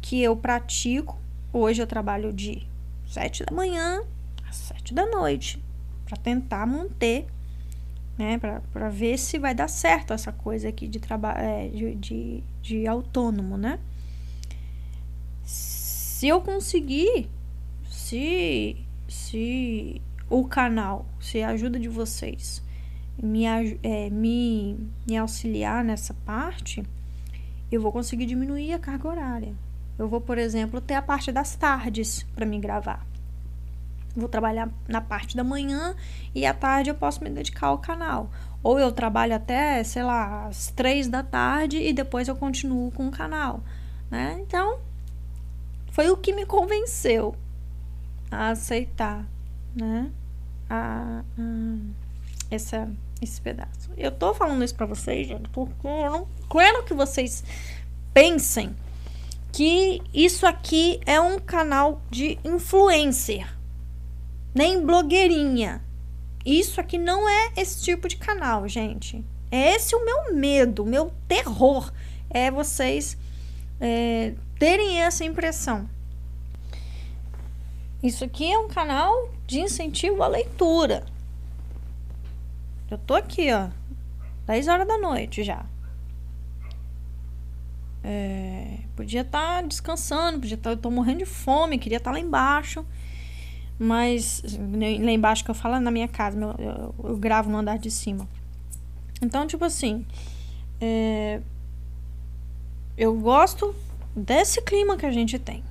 que 0.00 0.22
eu 0.22 0.36
pratico. 0.36 1.18
Hoje 1.52 1.80
eu 1.80 1.86
trabalho 1.86 2.32
de 2.32 2.66
7 3.06 3.46
da 3.46 3.56
manhã 3.56 4.02
às 4.46 4.56
7 4.56 4.92
da 4.92 5.06
noite 5.06 5.62
para 6.04 6.16
tentar 6.16 6.66
manter, 6.66 7.26
né, 8.18 8.38
para 8.38 8.88
ver 8.88 9.16
se 9.16 9.38
vai 9.38 9.54
dar 9.54 9.68
certo 9.68 10.12
essa 10.12 10.32
coisa 10.32 10.68
aqui 10.68 10.88
de 10.88 10.98
trabalho 10.98 11.38
é, 11.38 11.68
de, 11.68 11.94
de, 11.94 12.44
de 12.60 12.86
autônomo, 12.86 13.56
né? 13.56 13.78
Se 15.44 16.26
eu 16.26 16.40
conseguir, 16.40 17.30
se 17.88 18.76
se 19.08 20.02
o 20.28 20.44
canal, 20.44 21.06
se 21.18 21.42
a 21.42 21.48
ajuda 21.48 21.78
de 21.78 21.88
vocês 21.88 22.62
me, 23.20 23.44
é, 23.46 24.10
me, 24.10 24.76
me 25.06 25.16
auxiliar 25.16 25.82
nessa 25.82 26.12
parte, 26.12 26.84
eu 27.72 27.80
vou 27.80 27.90
conseguir 27.90 28.26
diminuir 28.26 28.74
a 28.74 28.78
carga 28.78 29.08
horária. 29.08 29.54
Eu 29.98 30.06
vou, 30.06 30.20
por 30.20 30.38
exemplo, 30.38 30.80
ter 30.80 30.94
a 30.94 31.02
parte 31.02 31.32
das 31.32 31.56
tardes 31.56 32.24
para 32.34 32.46
me 32.46 32.60
gravar. 32.60 33.07
Vou 34.18 34.28
trabalhar 34.28 34.68
na 34.88 35.00
parte 35.00 35.36
da 35.36 35.44
manhã 35.44 35.94
e 36.34 36.44
à 36.44 36.52
tarde 36.52 36.90
eu 36.90 36.94
posso 36.94 37.22
me 37.22 37.30
dedicar 37.30 37.68
ao 37.68 37.78
canal. 37.78 38.30
Ou 38.62 38.78
eu 38.78 38.90
trabalho 38.90 39.34
até, 39.34 39.82
sei 39.84 40.02
lá, 40.02 40.46
às 40.46 40.68
três 40.68 41.08
da 41.08 41.22
tarde 41.22 41.78
e 41.78 41.92
depois 41.92 42.28
eu 42.28 42.36
continuo 42.36 42.90
com 42.90 43.08
o 43.08 43.10
canal, 43.10 43.62
né? 44.10 44.38
Então, 44.40 44.80
foi 45.92 46.10
o 46.10 46.16
que 46.16 46.32
me 46.32 46.44
convenceu 46.44 47.34
a 48.30 48.50
aceitar, 48.50 49.24
né? 49.74 50.10
A, 50.68 51.22
a 51.38 51.44
essa, 52.50 52.90
esse 53.20 53.40
pedaço. 53.40 53.90
Eu 53.96 54.10
tô 54.10 54.34
falando 54.34 54.64
isso 54.64 54.74
para 54.74 54.86
vocês, 54.86 55.26
gente, 55.26 55.48
porque 55.50 55.86
eu 55.86 56.10
não 56.10 56.28
quero 56.50 56.84
que 56.84 56.94
vocês 56.94 57.44
pensem 58.12 58.74
que 59.52 60.02
isso 60.12 60.46
aqui 60.46 61.00
é 61.06 61.20
um 61.20 61.38
canal 61.38 62.00
de 62.10 62.38
influencer, 62.44 63.46
nem 64.54 64.84
blogueirinha. 64.84 65.82
Isso 66.44 66.80
aqui 66.80 66.96
não 66.96 67.28
é 67.28 67.52
esse 67.56 67.82
tipo 67.82 68.08
de 68.08 68.16
canal, 68.16 68.66
gente. 68.68 69.24
É 69.50 69.74
esse 69.74 69.94
o 69.94 70.04
meu 70.04 70.34
medo, 70.34 70.82
o 70.82 70.86
meu 70.86 71.12
terror. 71.26 71.92
É 72.30 72.50
vocês 72.50 73.16
é, 73.80 74.34
terem 74.58 75.02
essa 75.02 75.24
impressão. 75.24 75.88
Isso 78.02 78.24
aqui 78.24 78.52
é 78.52 78.58
um 78.58 78.68
canal 78.68 79.30
de 79.46 79.60
incentivo 79.60 80.22
à 80.22 80.28
leitura. 80.28 81.04
Eu 82.90 82.98
tô 82.98 83.14
aqui, 83.14 83.52
ó. 83.52 83.68
10 84.46 84.68
horas 84.68 84.86
da 84.86 84.96
noite 84.96 85.42
já. 85.42 85.66
É, 88.02 88.78
podia 88.96 89.22
estar 89.22 89.56
tá 89.56 89.62
descansando, 89.62 90.40
podia 90.40 90.54
estar. 90.54 90.70
Tá, 90.70 90.74
eu 90.74 90.80
tô 90.80 90.90
morrendo 90.90 91.18
de 91.18 91.26
fome, 91.26 91.78
queria 91.78 91.98
estar 91.98 92.10
tá 92.10 92.16
lá 92.16 92.20
embaixo. 92.20 92.86
Mas 93.78 94.42
lá 95.04 95.12
embaixo 95.12 95.44
que 95.44 95.50
eu 95.50 95.54
falo 95.54 95.76
é 95.76 95.80
na 95.80 95.90
minha 95.90 96.08
casa, 96.08 96.38
eu, 96.38 96.54
eu, 96.58 96.94
eu 97.10 97.16
gravo 97.16 97.48
no 97.48 97.58
andar 97.58 97.78
de 97.78 97.90
cima. 97.90 98.28
Então, 99.22 99.46
tipo 99.46 99.64
assim, 99.64 100.04
é, 100.80 101.40
eu 102.96 103.14
gosto 103.14 103.74
desse 104.14 104.60
clima 104.62 104.96
que 104.96 105.06
a 105.06 105.10
gente 105.10 105.38
tem, 105.38 105.62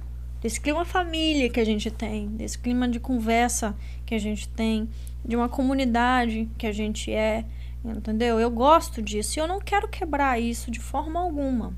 desse 0.42 0.60
clima 0.60 0.86
família 0.86 1.50
que 1.50 1.60
a 1.60 1.66
gente 1.66 1.92
tem, 1.92 2.28
desse 2.28 2.58
clima 2.58 2.88
de 2.88 3.00
conversa 3.00 3.76
que 4.06 4.16
a 4.16 4.20
gente 4.20 4.48
tem, 4.50 4.90
de 5.26 5.36
uma 5.36 5.50
comunidade 5.50 6.50
que 6.58 6.66
a 6.66 6.72
gente 6.72 7.12
é, 7.12 7.44
entendeu? 7.84 8.40
Eu 8.40 8.50
gosto 8.50 9.02
disso 9.02 9.38
e 9.38 9.42
eu 9.42 9.48
não 9.48 9.60
quero 9.60 9.88
quebrar 9.88 10.40
isso 10.40 10.72
de 10.72 10.80
forma 10.80 11.20
alguma. 11.20 11.74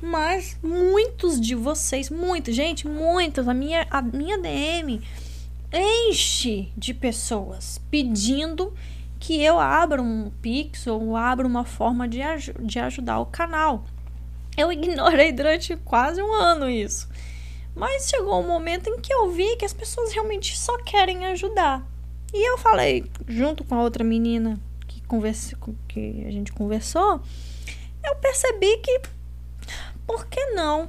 Mas 0.00 0.56
muitos 0.62 1.40
de 1.40 1.54
vocês, 1.54 2.08
muitos, 2.08 2.54
gente, 2.54 2.86
muitas, 2.86 3.48
a 3.48 3.54
minha, 3.54 3.86
a 3.90 4.00
minha 4.00 4.38
DM 4.38 5.00
enche 5.72 6.72
de 6.76 6.94
pessoas 6.94 7.80
pedindo 7.90 8.72
que 9.18 9.42
eu 9.42 9.58
abra 9.58 10.00
um 10.00 10.30
Pix 10.40 10.86
ou 10.86 11.16
abra 11.16 11.46
uma 11.46 11.64
forma 11.64 12.08
de, 12.08 12.22
aj 12.22 12.52
de 12.60 12.78
ajudar 12.78 13.18
o 13.20 13.26
canal. 13.26 13.84
Eu 14.56 14.70
ignorei 14.72 15.32
durante 15.32 15.76
quase 15.76 16.22
um 16.22 16.32
ano 16.32 16.70
isso. 16.70 17.08
Mas 17.74 18.08
chegou 18.08 18.40
um 18.40 18.46
momento 18.46 18.88
em 18.88 19.00
que 19.00 19.12
eu 19.12 19.30
vi 19.30 19.56
que 19.56 19.64
as 19.64 19.72
pessoas 19.72 20.12
realmente 20.12 20.56
só 20.56 20.76
querem 20.78 21.26
ajudar. 21.26 21.86
E 22.32 22.50
eu 22.50 22.58
falei, 22.58 23.04
junto 23.26 23.64
com 23.64 23.74
a 23.74 23.82
outra 23.82 24.04
menina 24.04 24.58
que, 24.86 25.00
converse, 25.02 25.56
que 25.86 26.24
a 26.26 26.30
gente 26.30 26.52
conversou, 26.52 27.20
eu 28.04 28.16
percebi 28.16 28.78
que 28.78 29.00
por 30.08 30.26
que 30.26 30.46
não? 30.46 30.88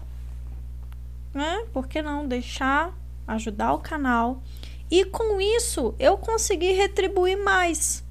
Né? 1.34 1.66
Por 1.74 1.90
que 1.90 2.02
não 2.02 2.26
deixar 2.26 2.98
ajudar 3.28 3.74
o 3.74 3.80
canal? 3.80 4.42
E 4.90 5.04
com 5.04 5.42
isso 5.42 5.94
eu 6.00 6.18
consegui 6.18 6.72
retribuir 6.72 7.38
mais. 7.38 8.02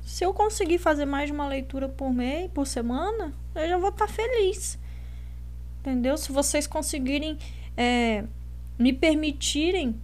Se 0.00 0.24
eu 0.24 0.32
conseguir 0.32 0.78
fazer 0.78 1.04
mais 1.04 1.28
uma 1.28 1.46
leitura 1.46 1.88
por 1.88 2.14
mês, 2.14 2.48
por 2.52 2.68
semana, 2.68 3.34
eu 3.54 3.68
já 3.68 3.76
vou 3.76 3.90
estar 3.90 4.06
tá 4.06 4.12
feliz. 4.12 4.78
Entendeu? 5.80 6.16
Se 6.16 6.30
vocês 6.30 6.68
conseguirem 6.68 7.36
é, 7.76 8.24
me 8.78 8.92
permitirem 8.92 10.00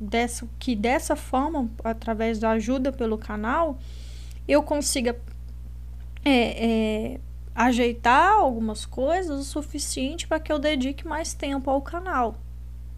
dessa, 0.00 0.48
que 0.58 0.74
dessa 0.74 1.14
forma, 1.14 1.70
através 1.84 2.40
da 2.40 2.50
ajuda 2.50 2.92
pelo 2.92 3.16
canal, 3.16 3.78
eu 4.48 4.62
consiga 4.64 5.16
é, 6.24 7.12
é, 7.14 7.20
ajeitar 7.58 8.34
algumas 8.34 8.86
coisas 8.86 9.40
o 9.40 9.42
suficiente 9.42 10.28
para 10.28 10.38
que 10.38 10.52
eu 10.52 10.60
dedique 10.60 11.04
mais 11.04 11.34
tempo 11.34 11.68
ao 11.68 11.82
canal, 11.82 12.36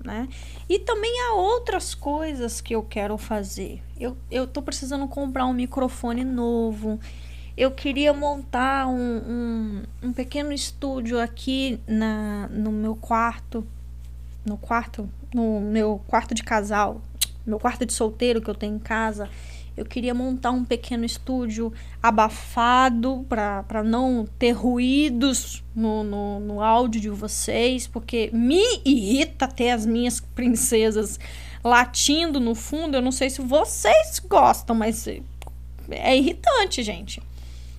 né? 0.04 0.28
E 0.68 0.78
também 0.78 1.10
há 1.22 1.32
outras 1.32 1.94
coisas 1.94 2.60
que 2.60 2.74
eu 2.74 2.82
quero 2.82 3.16
fazer. 3.16 3.82
Eu, 3.98 4.18
eu 4.30 4.46
tô 4.46 4.60
precisando 4.60 5.08
comprar 5.08 5.46
um 5.46 5.54
microfone 5.54 6.24
novo. 6.24 7.00
eu 7.56 7.70
queria 7.70 8.12
montar 8.12 8.86
um, 8.86 8.92
um, 8.92 9.82
um 10.02 10.12
pequeno 10.12 10.52
estúdio 10.52 11.18
aqui 11.18 11.80
na, 11.86 12.46
no 12.48 12.70
meu 12.70 12.94
quarto, 12.94 13.66
no 14.44 14.58
quarto, 14.58 15.08
no 15.34 15.58
meu 15.58 16.02
quarto 16.06 16.34
de 16.34 16.42
casal, 16.42 17.00
meu 17.46 17.58
quarto 17.58 17.86
de 17.86 17.94
solteiro 17.94 18.42
que 18.42 18.50
eu 18.50 18.54
tenho 18.54 18.76
em 18.76 18.78
casa. 18.78 19.26
Eu 19.80 19.86
queria 19.86 20.12
montar 20.12 20.50
um 20.50 20.62
pequeno 20.62 21.06
estúdio 21.06 21.72
abafado 22.02 23.24
para 23.26 23.82
não 23.82 24.28
ter 24.38 24.52
ruídos 24.52 25.64
no, 25.74 26.04
no, 26.04 26.38
no 26.38 26.62
áudio 26.62 27.00
de 27.00 27.08
vocês, 27.08 27.86
porque 27.86 28.28
me 28.30 28.62
irrita 28.84 29.48
ter 29.48 29.70
as 29.70 29.86
minhas 29.86 30.20
princesas 30.20 31.18
latindo 31.64 32.38
no 32.38 32.54
fundo. 32.54 32.94
Eu 32.94 33.00
não 33.00 33.10
sei 33.10 33.30
se 33.30 33.40
vocês 33.40 34.18
gostam, 34.18 34.76
mas 34.76 35.08
é 35.88 36.14
irritante, 36.14 36.82
gente. 36.82 37.22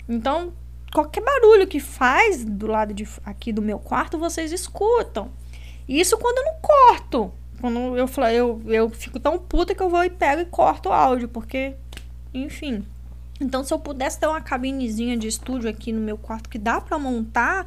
Então, 0.09 0.51
qualquer 0.91 1.23
barulho 1.23 1.67
que 1.67 1.79
faz 1.79 2.43
do 2.43 2.65
lado 2.65 2.95
de 2.95 3.07
aqui 3.23 3.53
do 3.53 3.61
meu 3.61 3.77
quarto, 3.77 4.17
vocês 4.17 4.51
escutam. 4.51 5.29
Isso 5.87 6.17
quando 6.17 6.39
eu 6.39 6.45
não 6.45 6.55
corto. 6.61 7.31
Quando 7.61 7.95
eu 7.95 8.09
eu, 8.33 8.61
eu 8.65 8.89
fico 8.89 9.19
tão 9.19 9.37
puta 9.37 9.75
que 9.75 9.83
eu 9.83 9.89
vou 9.89 10.03
e 10.03 10.09
pego 10.09 10.41
e 10.41 10.45
corto 10.45 10.89
o 10.89 10.91
áudio, 10.91 11.27
porque, 11.27 11.75
enfim. 12.33 12.85
Então, 13.39 13.63
se 13.63 13.73
eu 13.73 13.79
pudesse 13.79 14.19
ter 14.19 14.27
uma 14.27 14.41
cabinezinha 14.41 15.17
de 15.17 15.27
estúdio 15.27 15.69
aqui 15.69 15.91
no 15.91 16.01
meu 16.01 16.17
quarto 16.17 16.49
que 16.49 16.59
dá 16.59 16.79
para 16.79 16.99
montar, 16.99 17.65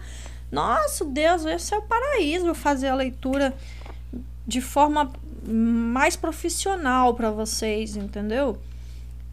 nossa, 0.51 1.05
Deus, 1.05 1.45
esse 1.45 1.75
é 1.75 1.79
o 1.79 1.83
paraíso 1.83 2.47
eu 2.47 2.55
fazer 2.55 2.89
a 2.89 2.95
leitura 2.95 3.55
de 4.47 4.61
forma 4.61 5.13
mais 5.47 6.17
profissional 6.17 7.15
para 7.15 7.31
vocês, 7.31 7.97
entendeu? 7.97 8.59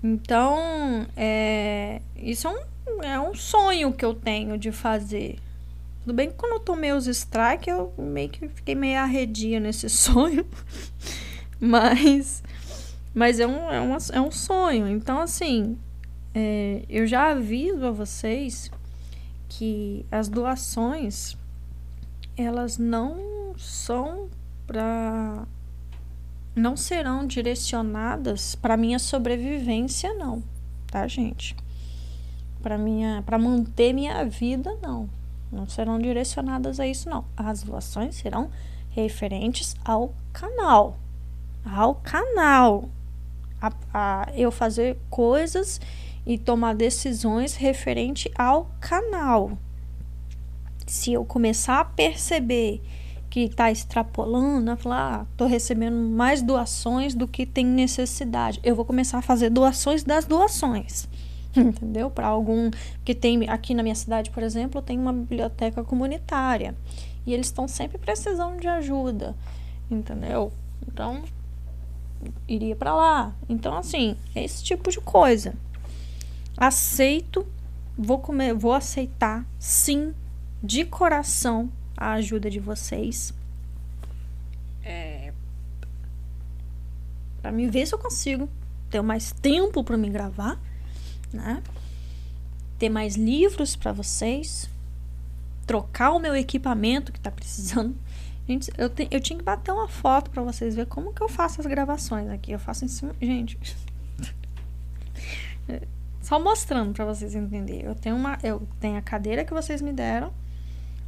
Então, 0.04 1.06
é, 1.16 2.02
isso 2.18 2.48
é 2.48 2.52
um 2.52 2.72
é 3.04 3.20
um 3.20 3.34
sonho 3.34 3.94
que 3.94 4.04
eu 4.04 4.14
tenho 4.14 4.58
de 4.58 4.72
fazer. 4.72 5.38
Tudo 6.04 6.14
bem 6.14 6.30
que 6.30 6.36
quando 6.36 6.54
eu 6.54 6.60
tomei 6.60 6.92
os 6.92 7.08
strike, 7.08 7.70
eu 7.70 7.94
meio 7.98 8.30
que 8.30 8.48
fiquei 8.50 8.76
meio 8.76 9.00
arredia 9.00 9.60
nesse 9.60 9.88
sonho. 9.90 10.46
mas 11.60 12.44
mas 13.14 13.40
é 13.40 13.48
um, 13.48 13.72
é, 13.72 13.82
um, 13.82 13.98
é 14.14 14.22
um 14.22 14.32
sonho. 14.32 14.88
Então, 14.88 15.20
assim, 15.20 15.78
é, 16.34 16.84
eu 16.90 17.06
já 17.06 17.32
aviso 17.32 17.86
a 17.86 17.92
vocês 17.92 18.72
que 19.50 20.06
as 20.12 20.30
doações 20.30 21.38
elas 22.38 22.78
não 22.78 23.54
são 23.58 24.30
para 24.66 25.46
não 26.56 26.76
serão 26.76 27.26
direcionadas 27.28 28.56
para 28.56 28.76
minha 28.76 29.00
sobrevivência 29.00 30.14
não, 30.14 30.44
tá, 30.88 31.08
gente? 31.08 31.56
para 32.62 32.78
minha 32.78 33.24
para 33.26 33.38
manter 33.38 33.94
minha 33.94 34.24
vida, 34.24 34.78
não. 34.82 35.10
Não 35.52 35.68
serão 35.68 36.00
direcionadas 36.00 36.80
a 36.80 36.88
isso, 36.88 37.10
não. 37.10 37.26
As 37.36 37.64
doações 37.64 38.16
serão 38.16 38.50
referentes 38.90 39.76
ao 39.84 40.14
canal. 40.32 40.98
Ao 41.66 41.96
canal. 41.96 42.88
A, 43.62 43.72
a 43.94 44.28
eu 44.34 44.52
fazer 44.52 44.98
coisas 45.10 45.80
e 46.26 46.38
tomar 46.38 46.76
decisões 46.76 47.56
referente 47.56 48.32
ao 48.36 48.72
canal. 48.80 49.52
Se 50.88 51.14
eu 51.14 51.24
começar 51.24 51.80
a 51.80 51.86
perceber 51.86 52.82
que 53.30 53.42
está 53.42 53.72
extrapolando, 53.72 54.72
a 54.72 54.76
falar, 54.76 55.22
ah, 55.22 55.26
tô 55.38 55.46
recebendo 55.46 55.96
mais 55.96 56.42
doações 56.42 57.16
do 57.16 57.28
que 57.28 57.46
tem 57.46 57.66
necessidade. 57.66 58.60
Eu 58.62 58.76
vou 58.76 58.84
começar 58.84 59.20
a 59.20 59.22
fazer 59.22 59.50
doações 59.50 60.04
das 60.04 60.26
doações. 60.26 61.08
entendeu? 61.56 62.10
Para 62.10 62.28
algum 62.28 62.70
que 63.04 63.14
tem 63.14 63.50
aqui 63.50 63.74
na 63.74 63.84
minha 63.84 63.96
cidade, 63.96 64.30
por 64.32 64.44
exemplo, 64.44 64.82
tem 64.82 64.98
uma 64.98 65.14
biblioteca 65.14 65.84
comunitária 65.84 66.76
e 67.26 67.34
eles 67.34 67.48
estão 67.48 67.68
sempre 67.68 67.98
precisando 67.98 68.60
de 68.60 68.68
ajuda, 68.68 69.36
entendeu? 69.90 70.52
Então 70.88 71.24
iria 72.48 72.76
para 72.76 72.94
lá. 72.94 73.36
Então 73.48 73.76
assim, 73.76 74.16
é 74.36 74.44
esse 74.44 74.64
tipo 74.64 74.90
de 74.90 75.00
coisa. 75.00 75.54
Aceito, 76.58 77.46
vou 77.98 78.20
comer, 78.20 78.54
vou 78.54 78.74
aceitar, 78.74 79.46
sim, 79.58 80.14
de 80.62 80.86
coração 80.86 81.72
a 81.96 82.14
ajuda 82.14 82.50
de 82.50 82.60
vocês. 82.60 83.34
É, 84.84 85.34
para 87.42 87.52
me 87.52 87.68
ver 87.70 87.86
se 87.86 87.94
eu 87.94 88.00
consigo 88.00 88.50
ter 88.90 89.02
mais 89.02 89.32
tempo 89.32 89.84
para 89.84 89.98
me 89.98 90.10
gravar 90.10 90.60
né? 91.34 91.62
Ter 92.78 92.90
mais 92.90 93.16
livros 93.16 93.76
para 93.76 93.92
vocês, 93.92 94.70
trocar 95.66 96.12
o 96.12 96.20
meu 96.20 96.36
equipamento 96.36 97.12
que 97.12 97.20
tá 97.20 97.32
precisando. 97.32 97.96
Gente, 98.48 98.72
eu, 98.78 98.90
te, 98.90 99.08
eu 99.12 99.20
tinha 99.20 99.38
que 99.38 99.46
bater 99.46 99.72
uma 99.72 99.88
foto 99.88 100.32
para 100.32 100.42
vocês 100.42 100.76
ver 100.76 100.88
como 100.88 101.14
que 101.14 101.22
eu 101.22 101.30
faço 101.30 101.62
as 101.62 101.68
gravações 101.68 102.28
aqui. 102.30 102.52
Eu 102.52 102.60
faço 102.60 102.86
em 102.86 102.88
cima, 102.88 103.14
gente. 103.22 103.60
Só 106.22 106.40
mostrando 106.40 106.94
para 106.94 107.06
vocês 107.06 107.36
entenderem. 107.36 107.86
Eu 107.86 107.96
tenho 107.96 108.16
uma, 108.16 108.38
eu 108.44 108.68
tenho 108.80 108.98
a 108.98 109.02
cadeira 109.02 109.46
que 109.46 109.54
vocês 109.54 109.82
me 109.82 109.94
deram. 109.94 110.34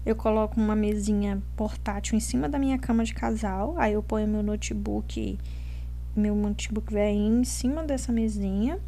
Eu 0.05 0.15
coloco 0.15 0.59
uma 0.59 0.75
mesinha 0.75 1.41
portátil 1.55 2.17
em 2.17 2.19
cima 2.19 2.49
da 2.49 2.59
minha 2.59 2.77
cama 2.77 3.03
de 3.03 3.13
casal. 3.13 3.75
Aí 3.77 3.93
eu 3.93 4.03
ponho 4.03 4.27
meu 4.27 4.43
notebook, 4.43 5.39
meu 6.15 6.35
notebook 6.35 6.93
velho 6.93 7.17
em 7.17 7.43
cima 7.43 7.83
dessa 7.83 8.11
mesinha. 8.11 8.79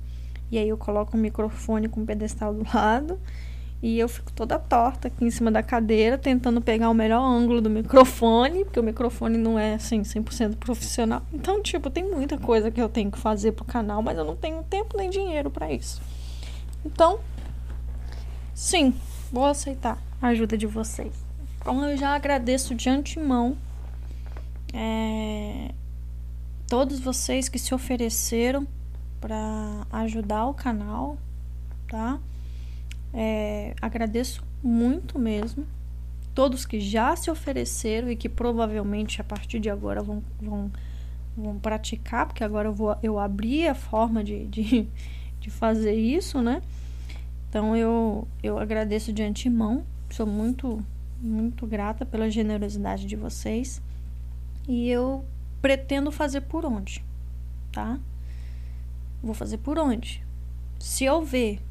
E 0.51 0.57
aí 0.57 0.69
eu 0.69 0.77
coloco 0.77 1.17
um 1.17 1.19
microfone 1.19 1.87
com 1.87 2.01
um 2.01 2.05
pedestal 2.05 2.53
do 2.53 2.65
lado 2.73 3.19
e 3.85 3.99
eu 3.99 4.09
fico 4.09 4.33
toda 4.33 4.57
torta 4.57 5.09
aqui 5.09 5.23
em 5.23 5.29
cima 5.29 5.51
da 5.51 5.61
cadeira, 5.61 6.17
tentando 6.17 6.59
pegar 6.59 6.89
o 6.89 6.93
melhor 6.95 7.21
ângulo 7.21 7.61
do 7.61 7.69
microfone, 7.69 8.65
porque 8.65 8.79
o 8.79 8.83
microfone 8.83 9.37
não 9.37 9.59
é 9.59 9.75
assim 9.75 10.01
100% 10.01 10.55
profissional. 10.55 11.21
Então, 11.31 11.61
tipo, 11.61 11.87
tem 11.91 12.03
muita 12.03 12.35
coisa 12.35 12.71
que 12.71 12.81
eu 12.81 12.89
tenho 12.89 13.11
que 13.11 13.19
fazer 13.19 13.51
pro 13.51 13.63
canal, 13.63 14.01
mas 14.01 14.17
eu 14.17 14.25
não 14.25 14.35
tenho 14.35 14.63
tempo 14.63 14.97
nem 14.97 15.07
dinheiro 15.07 15.51
para 15.51 15.71
isso. 15.71 16.01
Então, 16.83 17.19
sim, 18.55 18.91
vou 19.31 19.45
aceitar 19.45 20.01
a 20.19 20.29
ajuda 20.29 20.57
de 20.57 20.65
vocês. 20.65 21.13
Então, 21.61 21.85
eu 21.85 21.95
já 21.95 22.15
agradeço 22.15 22.73
de 22.73 22.89
antemão 22.89 23.55
é, 24.73 25.69
todos 26.67 26.99
vocês 26.99 27.47
que 27.47 27.59
se 27.59 27.71
ofereceram 27.71 28.65
para 29.21 29.85
ajudar 29.91 30.47
o 30.47 30.55
canal, 30.55 31.19
tá? 31.87 32.19
É, 33.17 33.73
agradeço 33.81 34.43
muito 34.61 35.17
mesmo. 35.17 35.65
Todos 36.33 36.65
que 36.65 36.81
já 36.81 37.15
se 37.15 37.31
ofereceram 37.31 38.11
e 38.11 38.15
que 38.17 38.27
provavelmente 38.27 39.21
a 39.21 39.23
partir 39.23 39.57
de 39.57 39.69
agora 39.69 40.03
vão, 40.03 40.21
vão, 40.41 40.69
vão 41.35 41.57
praticar, 41.57 42.25
porque 42.25 42.43
agora 42.43 42.67
eu, 42.67 42.73
vou, 42.73 42.97
eu 43.01 43.17
abri 43.17 43.65
a 43.65 43.73
forma 43.73 44.21
de, 44.21 44.45
de, 44.47 44.85
de 45.39 45.49
fazer 45.49 45.95
isso, 45.95 46.41
né? 46.41 46.61
Então 47.47 47.73
eu, 47.73 48.27
eu 48.43 48.59
agradeço 48.59 49.13
de 49.13 49.23
antemão, 49.23 49.85
sou 50.09 50.27
muito, 50.27 50.83
muito 51.21 51.65
grata 51.65 52.05
pela 52.05 52.29
generosidade 52.29 53.05
de 53.05 53.15
vocês 53.15 53.81
e 54.67 54.89
eu 54.89 55.23
pretendo 55.61 56.11
fazer 56.11 56.41
por 56.41 56.65
onde, 56.65 57.01
tá? 57.71 57.97
Vou 59.23 59.33
fazer 59.33 59.59
por 59.59 59.79
onde? 59.79 60.21
Se 60.77 61.05
eu 61.05 61.23
ver 61.23 61.61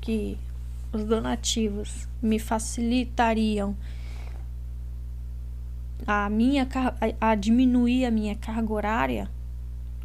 que 0.00 0.38
os 0.92 1.04
donativos 1.04 2.08
me 2.22 2.38
facilitariam 2.38 3.76
a 6.06 6.28
minha 6.28 6.66
a, 7.20 7.30
a 7.30 7.34
diminuir 7.34 8.04
a 8.04 8.10
minha 8.10 8.34
carga 8.34 8.72
horária, 8.72 9.30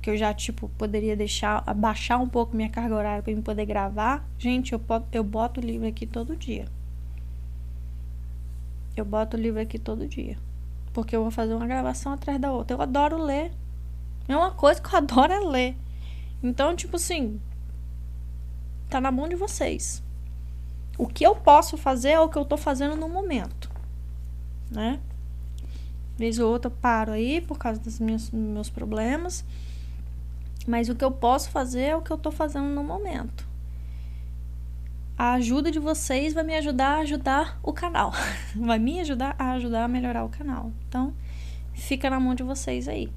que 0.01 0.09
eu 0.09 0.17
já 0.17 0.33
tipo 0.33 0.69
poderia 0.77 1.15
deixar 1.15 1.63
abaixar 1.65 2.21
um 2.21 2.27
pouco 2.27 2.55
minha 2.55 2.69
carga 2.69 2.95
horária 2.95 3.23
para 3.23 3.31
eu 3.31 3.41
poder 3.41 3.65
gravar, 3.65 4.27
gente, 4.37 4.73
eu 4.73 4.81
eu 5.11 5.23
boto 5.23 5.59
o 5.59 5.63
livro 5.63 5.87
aqui 5.87 6.05
todo 6.05 6.35
dia. 6.35 6.65
Eu 8.95 9.05
boto 9.05 9.37
o 9.37 9.39
livro 9.39 9.61
aqui 9.61 9.79
todo 9.79 10.07
dia. 10.07 10.37
Porque 10.93 11.15
eu 11.15 11.21
vou 11.21 11.31
fazer 11.31 11.53
uma 11.53 11.65
gravação 11.65 12.11
atrás 12.11 12.39
da 12.39 12.51
outra. 12.51 12.75
Eu 12.75 12.81
adoro 12.81 13.23
ler. 13.23 13.51
É 14.27 14.35
uma 14.35 14.51
coisa 14.51 14.81
que 14.81 14.93
eu 14.93 14.97
adoro 14.97 15.31
é 15.31 15.39
ler. 15.39 15.75
Então, 16.43 16.75
tipo 16.75 16.97
assim, 16.97 17.39
tá 18.89 18.99
na 18.99 19.11
mão 19.11 19.29
de 19.29 19.35
vocês. 19.35 20.03
O 21.01 21.07
que 21.07 21.25
eu 21.25 21.35
posso 21.35 21.77
fazer 21.77 22.09
é 22.09 22.19
o 22.19 22.29
que 22.29 22.37
eu 22.37 22.45
tô 22.45 22.55
fazendo 22.55 22.95
no 22.95 23.09
momento, 23.09 23.71
né? 24.69 24.99
Vez 26.15 26.37
ou 26.37 26.51
outra 26.51 26.69
eu 26.69 26.75
paro 26.79 27.11
aí 27.11 27.41
por 27.41 27.57
causa 27.57 27.79
dos 27.79 27.99
meus, 27.99 28.29
meus 28.29 28.69
problemas. 28.69 29.43
Mas 30.67 30.89
o 30.89 30.95
que 30.95 31.03
eu 31.03 31.09
posso 31.09 31.49
fazer 31.49 31.81
é 31.85 31.95
o 31.95 32.03
que 32.03 32.11
eu 32.11 32.19
tô 32.19 32.29
fazendo 32.29 32.67
no 32.67 32.83
momento. 32.83 33.47
A 35.17 35.33
ajuda 35.33 35.71
de 35.71 35.79
vocês 35.79 36.35
vai 36.35 36.43
me 36.43 36.55
ajudar 36.55 36.97
a 36.97 36.99
ajudar 36.99 37.59
o 37.63 37.73
canal. 37.73 38.13
Vai 38.55 38.77
me 38.77 38.99
ajudar 38.99 39.35
a 39.39 39.53
ajudar 39.53 39.85
a 39.85 39.87
melhorar 39.87 40.23
o 40.23 40.29
canal. 40.29 40.71
Então, 40.87 41.15
fica 41.73 42.11
na 42.11 42.19
mão 42.19 42.35
de 42.35 42.43
vocês 42.43 42.87
aí. 42.87 43.11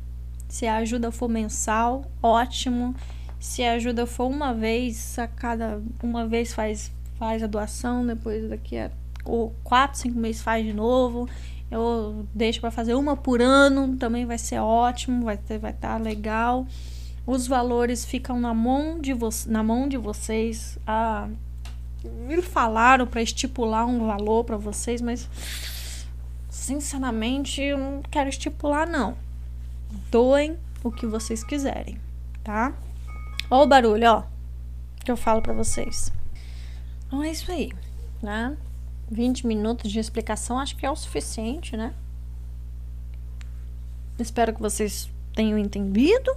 Se 0.48 0.66
a 0.66 0.76
ajuda 0.76 1.12
for 1.12 1.28
mensal, 1.28 2.10
ótimo. 2.22 2.94
Se 3.38 3.62
a 3.62 3.74
ajuda 3.74 4.06
for 4.06 4.24
uma 4.30 4.54
vez, 4.54 5.18
a 5.18 5.28
cada 5.28 5.82
uma 6.02 6.26
vez 6.26 6.54
faz 6.54 6.90
faz 7.24 7.42
a 7.42 7.46
doação, 7.46 8.06
depois 8.06 8.50
daqui 8.50 8.76
a 8.76 8.90
ou 9.24 9.54
quatro, 9.64 9.98
cinco 9.98 10.18
meses 10.18 10.42
faz 10.42 10.62
de 10.62 10.74
novo. 10.74 11.26
Eu 11.70 12.26
deixo 12.34 12.60
para 12.60 12.70
fazer 12.70 12.92
uma 12.92 13.16
por 13.16 13.40
ano, 13.40 13.96
também 13.96 14.26
vai 14.26 14.36
ser 14.36 14.58
ótimo, 14.58 15.24
vai 15.24 15.38
ter, 15.38 15.58
vai 15.58 15.70
estar 15.70 15.96
tá 15.96 15.96
legal. 15.96 16.66
Os 17.26 17.46
valores 17.46 18.04
ficam 18.04 18.38
na 18.38 18.52
mão 18.52 19.00
de, 19.00 19.14
vo 19.14 19.30
na 19.46 19.62
mão 19.62 19.88
de 19.88 19.96
vocês. 19.96 20.78
Ah, 20.86 21.26
me 22.04 22.42
falaram 22.42 23.06
para 23.06 23.22
estipular 23.22 23.86
um 23.86 24.06
valor 24.06 24.44
para 24.44 24.58
vocês, 24.58 25.00
mas 25.00 25.26
sinceramente 26.50 27.62
eu 27.62 27.78
não 27.78 28.02
quero 28.02 28.28
estipular 28.28 28.86
não. 28.86 29.16
Doem 30.10 30.58
o 30.82 30.92
que 30.92 31.06
vocês 31.06 31.42
quiserem, 31.42 31.98
tá? 32.42 32.74
Ó 33.50 33.62
o 33.62 33.66
barulho, 33.66 34.10
ó, 34.10 34.22
que 35.02 35.10
eu 35.10 35.16
falo 35.16 35.40
para 35.40 35.54
vocês. 35.54 36.12
Então 37.14 37.22
é 37.22 37.30
isso 37.30 37.52
aí, 37.52 37.70
né? 38.20 38.56
20 39.08 39.46
minutos 39.46 39.92
de 39.92 40.00
explicação 40.00 40.58
acho 40.58 40.74
que 40.74 40.84
é 40.84 40.90
o 40.90 40.96
suficiente, 40.96 41.76
né? 41.76 41.94
Espero 44.18 44.52
que 44.52 44.60
vocês 44.60 45.08
tenham 45.32 45.56
entendido. 45.56 46.36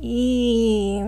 E 0.00 1.00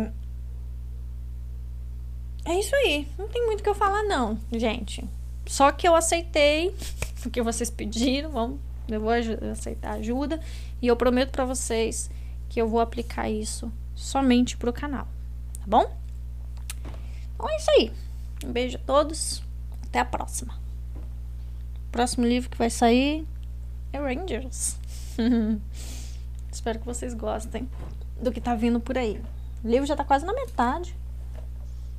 é 2.44 2.60
isso 2.60 2.76
aí. 2.76 3.08
Não 3.16 3.28
tem 3.28 3.46
muito 3.46 3.60
o 3.60 3.62
que 3.62 3.68
eu 3.70 3.74
falar, 3.74 4.02
não, 4.02 4.38
gente. 4.52 5.02
Só 5.46 5.72
que 5.72 5.88
eu 5.88 5.94
aceitei 5.94 6.74
o 7.24 7.30
que 7.30 7.40
vocês 7.40 7.70
pediram. 7.70 8.30
Vamos, 8.30 8.60
eu 8.90 9.00
vou 9.00 9.10
aceitar 9.50 9.92
ajuda. 9.92 10.38
E 10.82 10.86
eu 10.86 10.96
prometo 10.96 11.30
para 11.30 11.46
vocês 11.46 12.10
que 12.50 12.60
eu 12.60 12.68
vou 12.68 12.80
aplicar 12.80 13.30
isso 13.30 13.72
somente 13.94 14.54
pro 14.54 14.70
canal. 14.70 15.08
Tá 15.54 15.64
bom? 15.66 16.05
Então 17.36 17.48
é 17.48 17.56
isso 17.56 17.70
aí. 17.70 17.92
Um 18.44 18.52
beijo 18.52 18.76
a 18.76 18.80
todos. 18.80 19.42
Até 19.84 20.00
a 20.00 20.04
próxima. 20.04 20.58
O 21.88 21.92
próximo 21.92 22.26
livro 22.26 22.50
que 22.50 22.58
vai 22.58 22.70
sair 22.70 23.26
é 23.92 23.98
Rangers. 23.98 24.76
Espero 26.50 26.78
que 26.78 26.86
vocês 26.86 27.14
gostem 27.14 27.68
do 28.20 28.32
que 28.32 28.40
tá 28.40 28.54
vindo 28.54 28.80
por 28.80 28.96
aí. 28.96 29.22
O 29.62 29.68
livro 29.68 29.86
já 29.86 29.94
tá 29.94 30.04
quase 30.04 30.24
na 30.24 30.32
metade. 30.32 30.96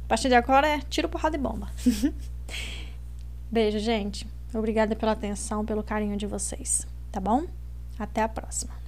A 0.06 0.08
partir 0.08 0.30
de 0.30 0.36
agora 0.36 0.67
é 0.67 0.80
tiro, 0.80 1.08
porrada 1.08 1.36
e 1.36 1.39
bomba. 1.39 1.69
Beijo, 3.52 3.80
gente. 3.80 4.28
Obrigada 4.54 4.95
pela 4.95 5.12
atenção, 5.12 5.65
pelo 5.65 5.84
carinho 5.84 6.17
de 6.17 6.26
vocês. 6.26 6.88
Tá 7.12 7.19
bom? 7.19 7.45
Até 8.00 8.21
a 8.21 8.30
próxima. 8.30 8.87